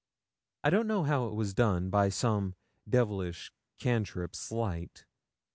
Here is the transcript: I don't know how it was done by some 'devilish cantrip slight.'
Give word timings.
I 0.63 0.71
don't 0.71 0.87
know 0.87 1.03
how 1.03 1.27
it 1.27 1.35
was 1.35 1.53
done 1.53 1.91
by 1.91 2.09
some 2.09 2.55
'devilish 2.89 3.51
cantrip 3.77 4.35
slight.' 4.35 5.05